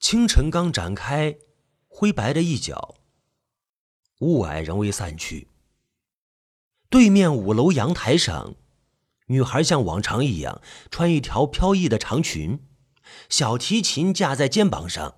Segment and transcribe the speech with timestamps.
[0.00, 1.38] 清晨刚展开，
[1.88, 2.94] 灰白的一角，
[4.20, 5.48] 雾霭仍未散去。
[6.88, 8.54] 对面五楼阳台上，
[9.26, 12.60] 女孩像往常一样穿一条飘逸的长裙，
[13.28, 15.16] 小提琴架在肩膀上。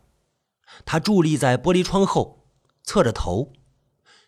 [0.87, 2.49] 她伫立在玻璃窗后，
[2.83, 3.53] 侧着头，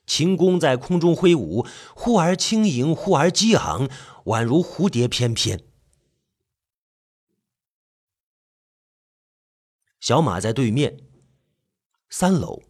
[0.07, 1.67] 琴弓在空中挥舞，
[1.97, 3.89] 忽而轻盈，忽而激昂，
[4.27, 5.65] 宛如蝴蝶翩翩。
[10.03, 10.99] 小马在对面，
[12.11, 12.65] 三楼。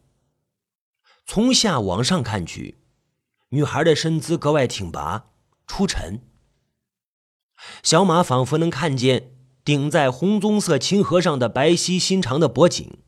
[1.25, 2.83] 从下往上看去，
[3.49, 5.31] 女孩的身姿格外挺拔
[5.67, 6.21] 出尘。
[7.83, 12.99] 小马仿佛能看见顶在红棕色琴盒上的白皙心长的脖颈，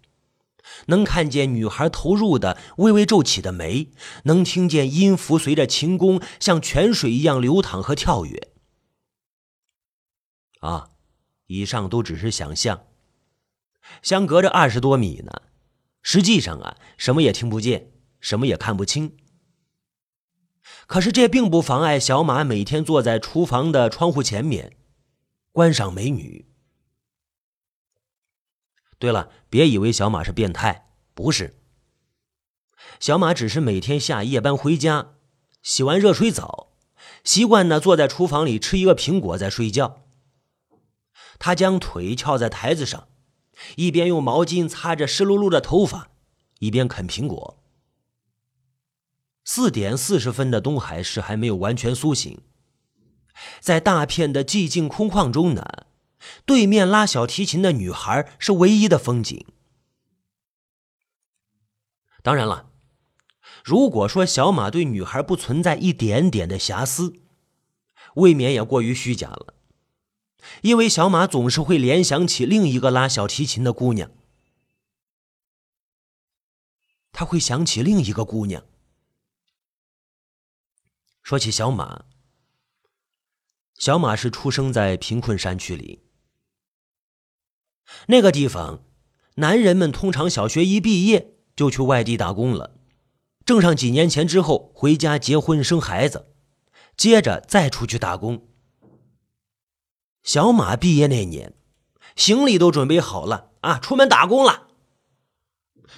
[0.87, 8.55] 能看见女孩投入的微微皱起的眉，能听见音符随着琴弓像泉水一样流淌和跳跃。
[10.61, 10.93] 啊，
[11.45, 12.87] 以上都只是想象。
[14.03, 15.43] 相隔着二十多米呢，
[16.03, 19.17] 实际上啊，什么也听不见，什么也看不清。
[20.87, 24.77] 可是这并不妨碍小马每天坐在厨房的窗户前面，
[25.53, 26.49] 观赏美女。
[28.99, 31.61] 对了，别以为小马是变态，不是。
[33.01, 35.15] 小马只是每天下夜班回家，
[35.63, 36.73] 洗完热水澡，
[37.23, 40.05] 习惯呢坐在厨房里吃一个苹果再睡觉。
[41.39, 43.09] 他将腿翘在台子上。
[43.77, 46.11] 一边用毛巾擦着湿漉漉的头发，
[46.59, 47.63] 一边啃苹果。
[49.45, 52.41] 四点四十分的东海市还没有完全苏醒，
[53.61, 55.87] 在大片的寂静空旷中呢，
[56.47, 59.45] 对面拉小提琴的女孩是唯一的风景。
[62.23, 62.71] 当然了，
[63.63, 67.21] 如果说小马对女孩不存在一点点的瑕疵，
[68.15, 69.54] 未免也过于虚假了。
[70.63, 74.11] 因为小马总是会联想起另一个拉小提琴的姑娘，
[77.13, 78.65] 他会想起另一个姑娘。
[81.23, 82.05] 说起小马，
[83.79, 86.03] 小马是出生在贫困山区里，
[88.09, 88.85] 那个地方，
[89.37, 92.79] 男人们通常小学一毕业就去外地打工了，
[93.47, 96.35] 挣上几年钱之后回家结婚生孩子，
[96.97, 98.54] 接着再出去打工。
[100.25, 101.53] 小马毕业那年，
[102.17, 104.69] 行李都准备好了啊，出门打工了。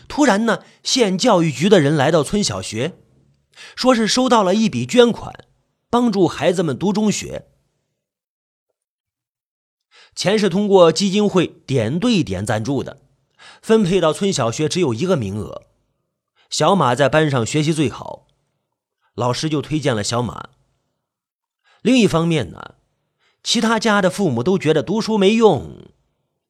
[0.09, 2.99] 突然呢，县教育局的人来到村小学，
[3.77, 5.33] 说是收到了一笔捐款，
[5.89, 7.47] 帮助孩子们读中学。
[10.17, 13.03] 钱是通过基金会点对点赞助的，
[13.63, 15.63] 分配到村小学只有一个名额。
[16.51, 18.27] 小马在班上学习最好，
[19.15, 20.49] 老师就推荐了小马。
[21.83, 22.75] 另一方面呢。
[23.47, 25.87] 其他家的父母都觉得读书没用，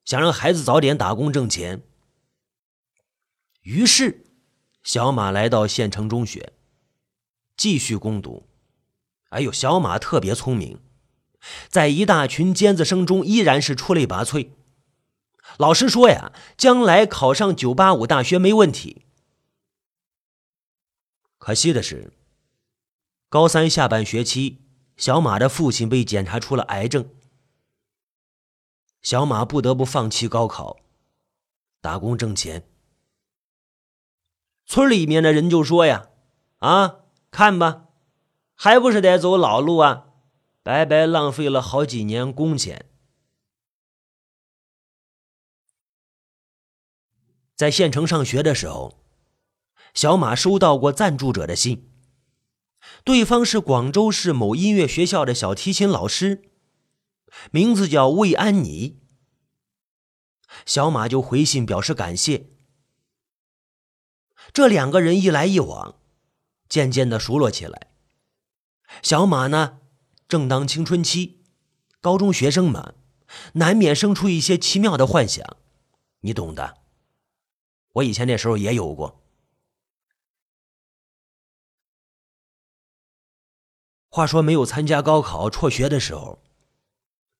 [0.07, 1.83] 想让孩子早点打工挣钱。
[3.61, 4.25] 于是，
[4.83, 6.55] 小马来到县城中学，
[7.55, 8.49] 继续攻读。
[9.29, 10.81] 哎呦，小马特别聪明，
[11.69, 14.53] 在一大群尖子生中依然是出类拔萃。
[15.59, 19.03] 老师说呀，将来考上九八五大学没问题。
[21.37, 22.15] 可惜的是，
[23.29, 24.63] 高三下半学期。
[24.97, 27.11] 小马的父亲被检查出了癌症，
[29.03, 30.79] 小马不得不放弃高考，
[31.81, 32.67] 打工挣钱。
[34.65, 36.09] 村里面的人就说呀
[36.59, 37.89] ：“啊，看吧，
[38.55, 40.07] 还不是得走老路啊，
[40.63, 42.87] 白白浪费了好几年工钱。”
[47.55, 48.99] 在县城上学的时候，
[49.95, 51.93] 小马收到过赞助者的信。
[53.07, 56.51] 对方是广州市某音乐学校的小提琴老师，
[57.53, 58.99] 名字叫魏安妮。
[60.65, 62.49] 小马就回信表示感谢。
[64.53, 66.01] 这两个人一来一往，
[66.69, 67.93] 渐渐的熟络起来。
[69.05, 69.79] 小马呢，
[70.27, 71.45] 正当青春期，
[72.01, 72.95] 高中学生嘛，
[73.53, 75.47] 难免生出一些奇妙的幻想，
[76.23, 76.79] 你懂的。
[77.93, 79.23] 我以前那时候也有过。
[84.17, 86.43] 话说没有参加高考辍学的时候，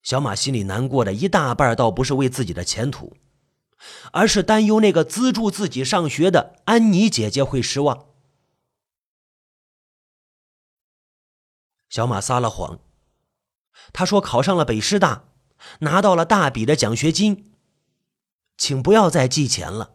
[0.03, 3.17] 小马心里难过的一大半，倒不是为自己的前途，
[4.13, 8.09] 而是担忧那个资助自己上学的安妮姐姐会失望。
[11.89, 12.79] 小马撒了谎，
[13.95, 15.31] 他说考上了北师大，
[15.79, 17.55] 拿到了大笔的奖学金，
[18.59, 19.95] 请不要再寄钱了。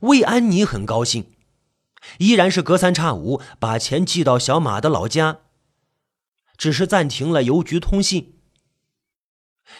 [0.00, 1.30] 魏安妮很高兴。
[2.18, 5.40] 依然是隔三差五把钱寄到小马的老家，
[6.56, 8.38] 只是暂停了邮局通信。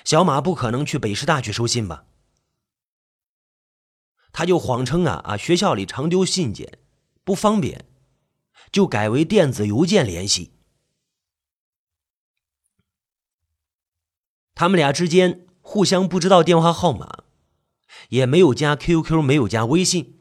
[0.05, 2.07] 小马不可能去北师大去收信吧？
[4.33, 6.79] 他就谎称啊啊，学校里常丢信件，
[7.23, 7.85] 不方便，
[8.73, 10.53] 就改为电子邮件联系。
[14.57, 17.25] 他们俩之间互相不知道电话号码，
[18.09, 20.14] 也没有加 QQ，没有加微信，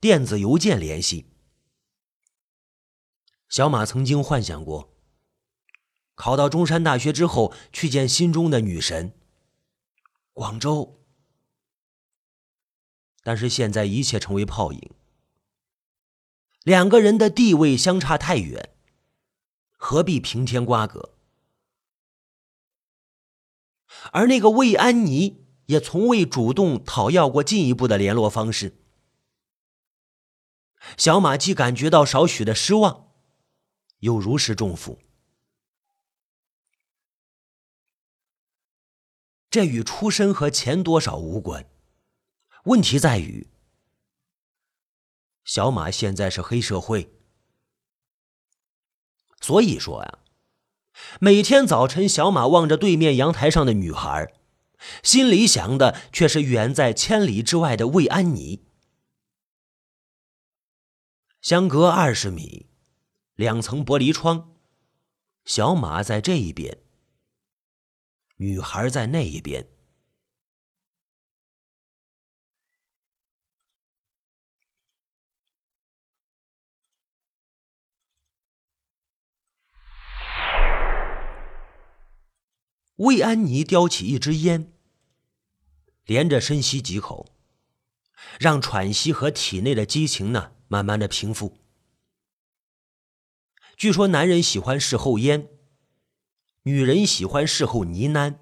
[0.00, 1.26] 电子邮件联系。
[3.48, 4.94] 小马曾经幻想过，
[6.14, 9.14] 考到中山大学之后去见心中的女神——
[10.34, 11.02] 广州，
[13.22, 14.90] 但是现在一切成为泡影。
[16.62, 18.72] 两个人的地位相差太远。
[19.78, 21.14] 何必平添瓜葛？
[24.10, 28.85] 而那个魏安妮也从未主动讨要过进一步的联络方式。
[30.96, 33.12] 小马既感觉到少许的失望，
[34.00, 34.98] 又如释重负。
[39.50, 41.66] 这与出身和钱多少无关，
[42.64, 43.48] 问题在于，
[45.44, 47.10] 小马现在是黑社会。
[49.40, 50.18] 所以说呀，
[51.20, 54.34] 每天早晨，小马望着对面阳台上的女孩，
[55.02, 58.65] 心里想的却是远在千里之外的魏安妮。
[61.48, 62.66] 相隔二十米，
[63.36, 64.56] 两层玻璃窗，
[65.44, 66.82] 小马在这一边，
[68.38, 69.68] 女孩在那一边。
[82.96, 84.72] 魏安妮叼起一支烟，
[86.06, 87.36] 连着深吸几口，
[88.40, 91.56] 让喘息和体内的激情呢慢慢的平复。
[93.76, 95.48] 据说男人喜欢事后烟，
[96.62, 98.38] 女人喜欢事后呢喃。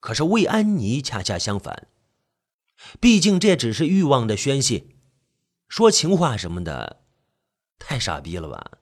[0.00, 1.88] 可是魏安妮恰恰相反，
[3.00, 4.86] 毕竟这只是欲望的宣泄，
[5.68, 7.04] 说情话什么的，
[7.78, 8.78] 太傻逼了吧。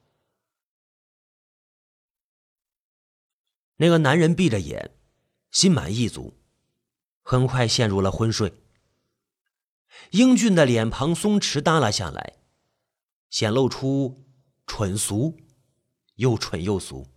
[3.77, 4.95] 那个男人闭着眼，
[5.51, 6.37] 心满意足，
[7.21, 8.53] 很快陷入了昏睡。
[10.11, 12.37] 英俊的脸庞松弛耷拉下来，
[13.29, 14.25] 显露出
[14.65, 15.37] 蠢俗，
[16.15, 17.07] 又蠢又俗。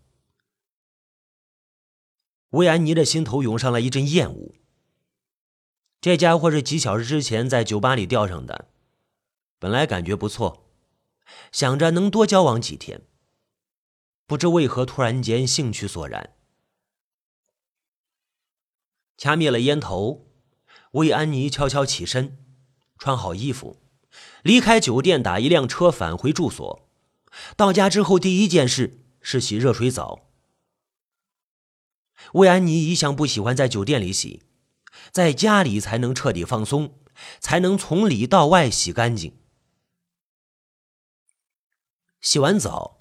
[2.50, 4.54] 魏安妮的心头涌上了一阵厌恶。
[6.00, 8.68] 这家伙是几小时之前在酒吧里钓上的，
[9.58, 10.70] 本来感觉不错，
[11.50, 13.02] 想着能多交往几天，
[14.26, 16.36] 不知为何突然间兴趣索然。
[19.16, 20.30] 掐灭了烟头，
[20.92, 22.43] 魏安妮悄悄起身，
[23.04, 23.82] 穿好衣服，
[24.42, 26.88] 离开酒店，打一辆车返回住所。
[27.54, 30.30] 到家之后，第一件事是洗热水澡。
[32.32, 34.40] 魏安妮一向不喜欢在酒店里洗，
[35.12, 36.94] 在家里才能彻底放松，
[37.40, 39.36] 才能从里到外洗干净。
[42.22, 42.96] 洗完澡，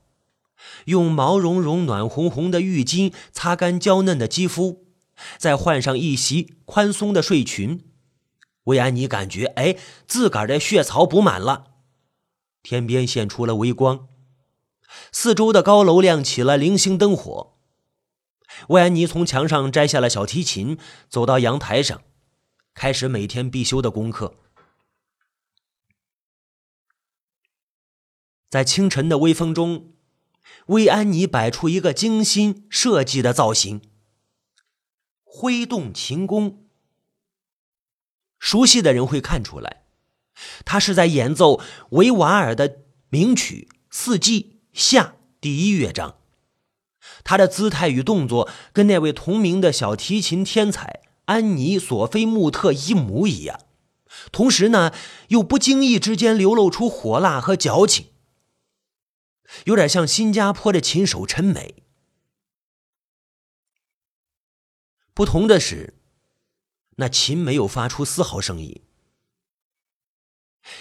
[0.88, 4.86] 用毛茸茸、暖烘烘的浴巾擦干娇嫩的肌肤。
[5.38, 7.93] 再换上一袭宽松的睡裙，
[8.66, 9.76] 魏安妮感觉，哎，
[10.08, 11.72] 自个儿的血槽补满了。
[12.62, 14.08] 天边现出了微光，
[15.12, 17.58] 四周的高楼亮起了零星灯火。
[18.70, 20.78] 魏安妮从墙上摘下了小提琴，
[21.10, 22.02] 走到阳台上，
[22.74, 24.36] 开始每天必修的功课。
[28.50, 29.94] 在清晨的微风中，
[30.68, 33.82] 魏安妮摆出一个精心设计的造型。
[35.24, 36.63] 挥动琴弓，
[38.44, 39.84] 熟悉的人会看出来，
[40.66, 45.04] 他是在演奏维瓦尔的名曲《四季夏》
[45.40, 46.18] 第一乐章。
[47.24, 53.62] 他的姿态与动作跟那位同名的小提琴天才安妮·索菲·穆特一模一样，
[54.34, 54.94] 同时呢，
[55.30, 58.08] 又不经意之间流露出火辣和矫情，
[59.64, 61.76] 有点像新加坡的琴手陈美。
[65.14, 65.94] 不同的是，
[66.96, 68.82] 那琴没有发出丝毫声音，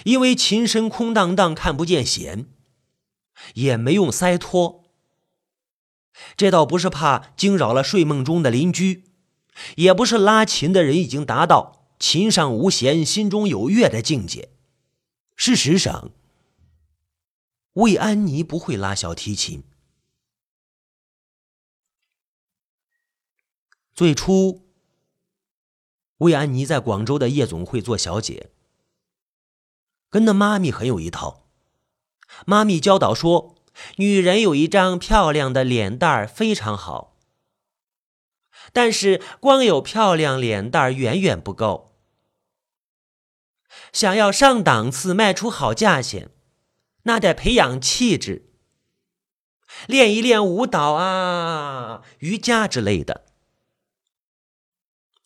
[0.04, 2.46] 因为琴身空荡荡，看不见弦，
[3.54, 4.84] 也没用塞托。
[6.36, 9.04] 这倒不是怕惊扰了睡梦中的邻居，
[9.76, 14.50] 也不是拉琴的人已经达到琴上无弦，心中有乐的境界。
[15.34, 16.10] 事实上，
[17.72, 19.64] 魏安妮不会拉小提琴。
[23.94, 24.71] 最初，
[26.22, 28.50] 魏安妮在广州的夜总会做小姐，
[30.08, 31.48] 跟那妈咪很有一套。
[32.46, 33.56] 妈咪教导说，
[33.96, 37.16] 女人有一张漂亮的脸蛋儿非常好，
[38.72, 41.98] 但是光有漂亮脸蛋儿远远不够。
[43.92, 46.30] 想要上档次、卖出好价钱，
[47.02, 48.50] 那得培养气质，
[49.86, 53.26] 练一练舞蹈啊、瑜伽之类的。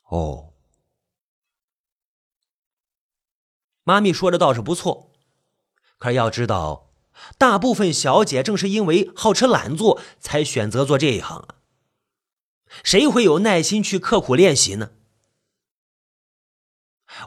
[0.08, 0.45] 哦，
[3.86, 5.12] 妈咪说的倒是不错，
[5.96, 6.90] 可要知道。
[7.38, 11.54] 大部分小姐正是因为好吃懒做，才选择做这一行啊。
[12.82, 14.90] 谁会有耐心去刻苦练习呢？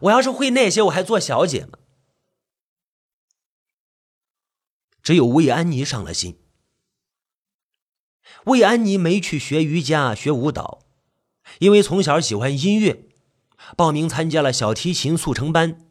[0.01, 1.79] 我要是会那些，我还做小姐吗？
[5.01, 6.41] 只有魏安妮上了心。
[8.47, 10.81] 魏安妮没去学瑜伽、学舞蹈，
[11.59, 13.07] 因为从小喜欢音乐，
[13.77, 15.88] 报名参加了小提琴速成班，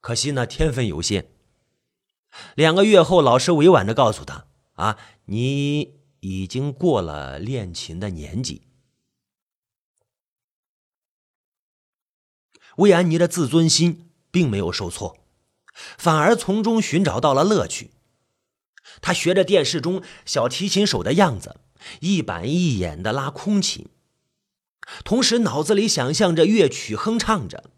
[0.00, 1.30] 可惜呢，天分有限。
[2.54, 8.62] 两个月后，老师委婉的告诉他：“啊，你已经过了练琴的年纪。”
[12.76, 15.18] 魏安妮的自尊心并没有受挫，
[15.98, 17.90] 反而从中寻找到了乐趣。
[19.02, 21.60] 他学着电视中小提琴手的样子，
[22.00, 23.88] 一板一眼的拉空琴，
[25.04, 27.70] 同时脑子里想象着乐曲，哼唱着。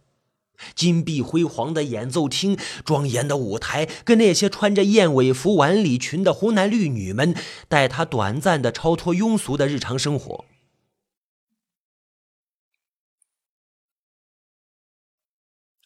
[0.75, 7.35] 金碧辉煌的演奏厅，庄严的舞台，跟那些穿着燕尾服、晚礼裙的红男绿女们，
[7.69, 10.45] 带他短暂的超脱庸俗的日常生活。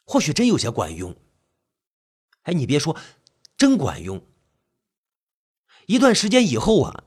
[0.05, 1.17] 或许真有些管用。
[2.43, 2.97] 哎，你别说，
[3.57, 4.25] 真管用。
[5.87, 7.05] 一段时间以后啊，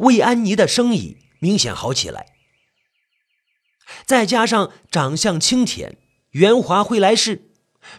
[0.00, 2.34] 魏安妮的生意明显好起来，
[4.04, 5.98] 再加上长相清甜。
[6.34, 7.50] 元华会来世，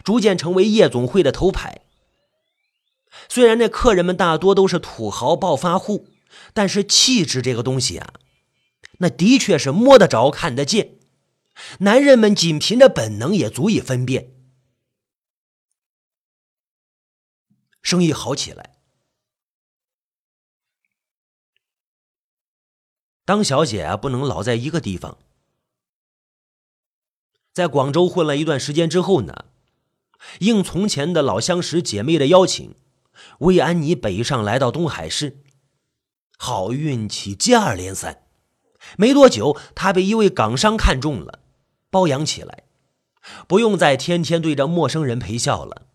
[0.04, 1.82] 逐渐成为夜总会的头牌。
[3.28, 6.06] 虽然那客人们大多都是土豪暴发户，
[6.52, 8.12] 但是气质这个东西啊，
[8.98, 10.98] 那的确是摸得着、看得见。
[11.78, 14.34] 男人们仅凭着本能也足以分辨。
[17.80, 18.76] 生意好起来，
[23.24, 25.16] 当小姐啊，不能老在一个地方。
[27.56, 29.46] 在广州混了一段时间之后呢，
[30.40, 32.74] 应从前的老相识姐妹的邀请，
[33.38, 35.42] 魏安妮北上来到东海市。
[36.36, 38.24] 好运气接二连三，
[38.98, 41.38] 没多久，她被一位港商看中了，
[41.88, 42.64] 包养起来，
[43.48, 45.86] 不用再天天对着陌生人陪笑了。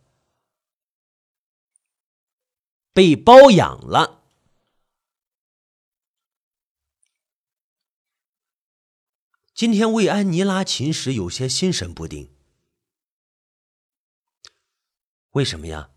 [2.92, 4.21] 被包养了。
[9.62, 12.32] 今天魏安妮拉琴时有些心神不定，
[15.34, 15.92] 为什么呀？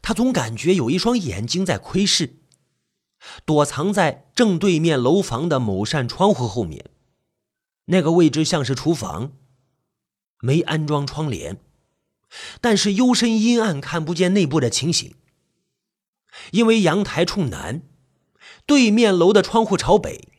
[0.00, 2.38] 他总感觉有一双眼睛在窥视，
[3.44, 6.88] 躲藏在正对面楼房的某扇窗户后面，
[7.84, 9.32] 那个位置像是厨房，
[10.40, 11.60] 没安装窗帘，
[12.62, 15.14] 但是幽深阴暗，看不见内部的情形。
[16.52, 17.82] 因为阳台冲南，
[18.64, 20.31] 对面楼的窗户朝北。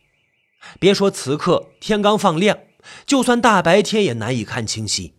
[0.79, 2.59] 别说此刻天刚放亮，
[3.05, 5.13] 就算大白天也难以看清晰。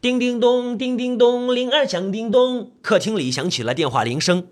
[0.00, 2.76] 叮叮咚，叮叮咚，铃儿响叮咚。
[2.82, 4.48] 客厅里响起了电话铃声。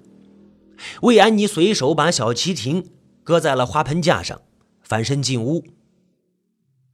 [1.03, 2.93] 魏安妮随手把小提琴
[3.25, 4.43] 搁在了花盆架上，
[4.83, 5.65] 翻身进屋。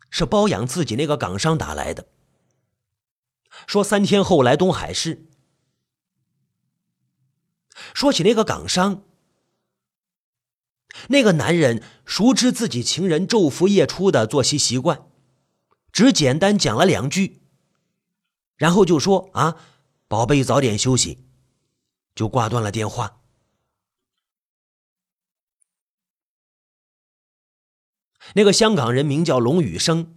[0.09, 2.07] 是包养自己那个港商打来的，
[3.67, 5.27] 说三天后来东海市。
[7.95, 9.05] 说起那个港商，
[11.09, 15.09] 那个男人熟知自己情人昼伏夜出的作息习惯，
[15.93, 17.43] 只简单讲了两句，
[18.57, 19.57] 然后就说：“啊，
[20.09, 21.25] 宝贝，早点休息。”
[22.17, 23.21] 就挂断了电话。
[28.35, 30.17] 那个香港人名叫龙宇生，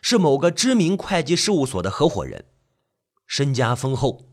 [0.00, 2.46] 是某个知名会计事务所的合伙人，
[3.26, 4.30] 身家丰厚。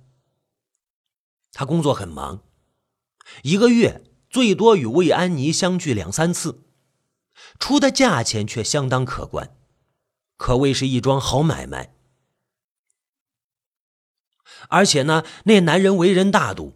[1.58, 2.44] 他工作很忙，
[3.44, 6.66] 一个月最多与魏安妮相聚两三次，
[7.58, 9.56] 出的价钱却相当可观，
[10.36, 11.96] 可谓是一桩好买卖。
[14.68, 16.76] 而且呢，那男人为人大度，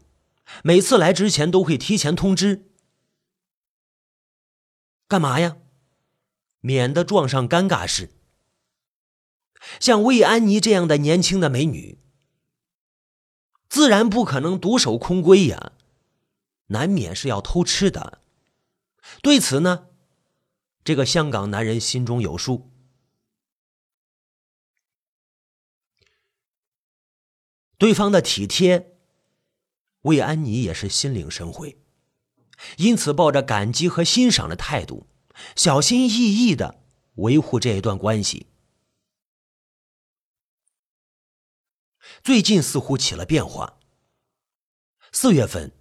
[0.63, 2.71] 每次来之前都会提前通知。
[5.09, 5.57] 干嘛呀？
[6.61, 8.15] 免得撞上尴尬事。
[9.81, 11.99] 像魏安妮这样的年轻的美女。
[13.69, 15.73] 自然不可能独守空闺呀，
[16.67, 18.19] 难免是要偷吃的。
[19.21, 19.87] 对此呢，
[20.83, 22.71] 这个香港男人心中有数。
[27.77, 28.97] 对方的体贴，
[30.01, 31.79] 魏安妮也是心领神会，
[32.77, 35.07] 因此抱着感激和欣赏的态度，
[35.55, 36.83] 小心翼翼的
[37.15, 38.47] 维护这一段关系。
[42.23, 43.77] 最近似乎起了变化。
[45.11, 45.71] 四月份，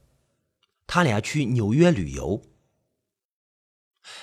[0.87, 2.43] 他俩去纽约旅游，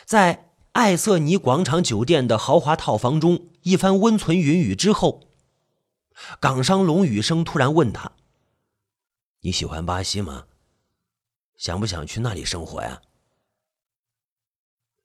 [0.06, 5.30] 在艾瑟尼广场酒店的豪华套房中一番温存云雨之后，
[6.40, 8.14] 港商龙宇生突然问他
[9.42, 10.48] ：“你喜欢巴西吗？
[11.56, 13.02] 想不想去那里生活呀？”“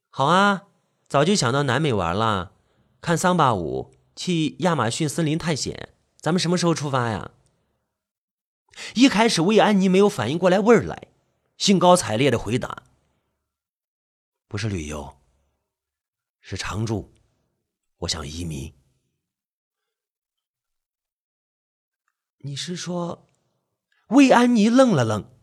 [0.09, 0.67] 好啊，
[1.07, 2.53] 早就想到南美玩了，
[2.99, 5.93] 看桑巴舞，去亚马逊森林探险。
[6.21, 7.31] 咱们什么时候出发呀？”
[8.95, 11.09] 一开始，魏安妮没有反应过来味儿来，
[11.57, 12.83] 兴高采烈的回答
[14.47, 15.19] ：“不是旅游，
[16.39, 17.11] 是常住，
[17.97, 18.73] 我想移民。”
[22.43, 23.29] 你是说？
[24.07, 25.37] 魏安妮愣了愣。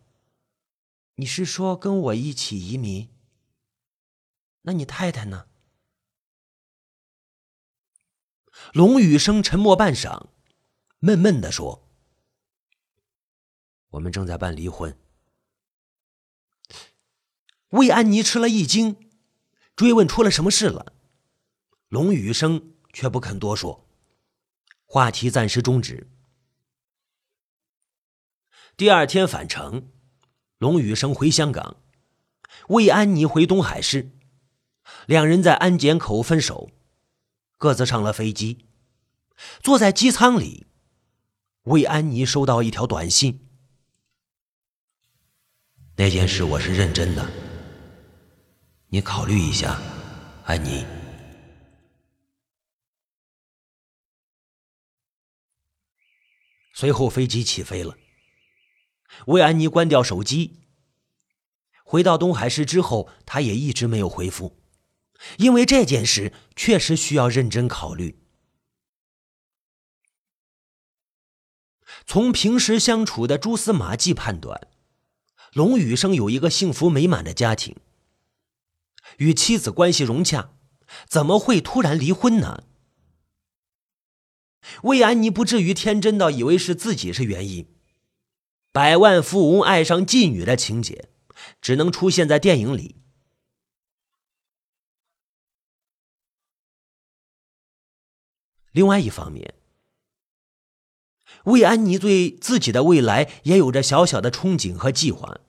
[1.14, 3.14] 你是说跟我一起移民？
[4.62, 5.49] 那你太太呢？
[8.73, 10.28] 龙雨生沉默半晌，
[11.00, 11.88] 闷闷的说。
[13.90, 14.99] 我们正在办离婚。
[17.71, 19.11] 魏安妮吃了一惊，
[19.76, 20.95] 追问出了什么事了。
[21.88, 23.87] 龙宇生却不肯多说，
[24.85, 26.11] 话题暂时终止。
[28.76, 29.90] 第二天返程，
[30.59, 31.76] 龙宇生回香港，
[32.69, 34.11] 魏安妮回东海市，
[35.07, 36.71] 两人在安检口分手，
[37.57, 38.67] 各自上了飞机。
[39.62, 40.67] 坐在机舱里，
[41.69, 43.47] 魏安妮收到一条短信。
[45.97, 47.31] 那件事我是认真的，
[48.89, 49.79] 你考虑一下，
[50.47, 50.87] 安妮。
[56.73, 57.99] 随后飞机起飞了，
[59.27, 60.61] 魏安妮关掉手机。
[61.85, 64.57] 回到东海市之后，她也一直没有回复，
[65.37, 68.27] 因为这件事确实需要认真考虑。
[72.08, 74.68] 从平时相处的蛛丝马迹判断。
[75.52, 77.76] 龙宇生有一个幸福美满的家庭，
[79.18, 80.54] 与妻子关系融洽，
[81.06, 82.64] 怎么会突然离婚呢？
[84.84, 87.68] 魏安妮不至于天真到以为是自己是原因。
[88.73, 91.10] 百万富翁爱上妓女的情节，
[91.60, 92.97] 只能出现在电影里。
[98.73, 99.54] 另外一方面，
[101.49, 105.41] 魏安妮对自己的未来也有着小小的憧憬和计划。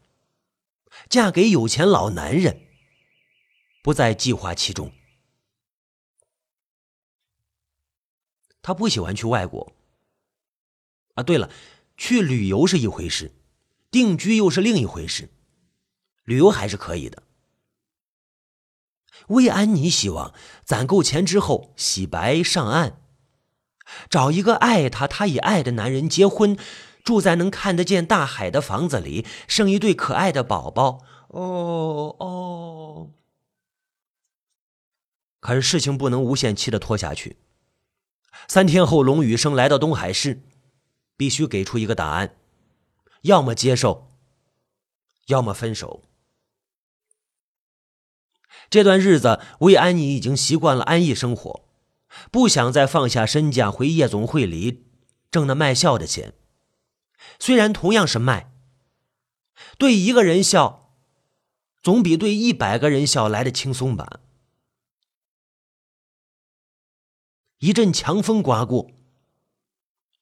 [1.09, 2.67] 嫁给有钱老男人，
[3.81, 4.91] 不在计划其中。
[8.62, 9.73] 他不喜欢去外国。
[11.15, 11.49] 啊，对了，
[11.97, 13.33] 去旅游是一回事，
[13.91, 15.29] 定居又是另一回事。
[16.23, 17.23] 旅游还是可以的。
[19.27, 20.33] 魏安妮希望
[20.63, 23.01] 攒够钱之后洗白上岸。
[24.10, 26.58] 找一个爱他、他也爱的男人结婚，
[27.04, 31.04] 住在能看得见大海的房子里，生一对可爱的宝宝。
[31.28, 33.12] 哦哦。
[35.39, 37.38] 可是事情不能无限期的拖下去。
[38.47, 40.41] 三天后，龙宇生来到东海市，
[41.15, 42.36] 必须给出一个答案：
[43.21, 44.12] 要么接受，
[45.28, 46.04] 要么分手。
[48.69, 51.68] 这段日子，魏安妮已经习惯了安逸生活。
[52.32, 54.86] 不想再放下身价回夜总会里
[55.32, 56.34] 挣那卖笑的钱，
[57.39, 58.51] 虽然同样是卖，
[59.77, 60.95] 对一个人笑，
[61.82, 64.21] 总比对一百个人笑来的轻松吧。
[67.60, 68.91] 一阵强风刮过，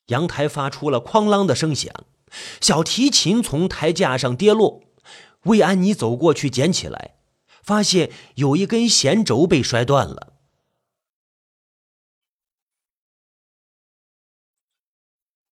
[0.07, 1.93] 阳台发出了哐啷的声响，
[2.59, 4.81] 小提琴从台架上跌落，
[5.43, 7.17] 魏安妮走过去捡起来，
[7.61, 10.36] 发现有一根弦轴被摔断了。